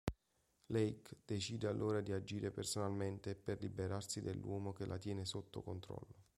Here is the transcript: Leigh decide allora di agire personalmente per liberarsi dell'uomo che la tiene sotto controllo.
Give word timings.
Leigh 0.71 0.99
decide 1.27 1.67
allora 1.67 2.01
di 2.01 2.11
agire 2.11 2.49
personalmente 2.49 3.35
per 3.35 3.61
liberarsi 3.61 4.19
dell'uomo 4.23 4.73
che 4.73 4.87
la 4.87 4.97
tiene 4.97 5.25
sotto 5.25 5.61
controllo. 5.61 6.23